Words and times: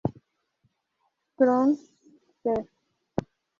Chron., 1.37 1.69
ser. 2.41 2.59